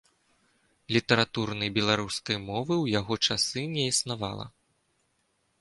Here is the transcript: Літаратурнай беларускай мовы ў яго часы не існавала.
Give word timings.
Літаратурнай 0.95 1.69
беларускай 1.77 2.37
мовы 2.49 2.73
ў 2.83 2.97
яго 2.99 3.13
часы 3.29 3.61
не 3.75 3.83
існавала. 3.93 4.45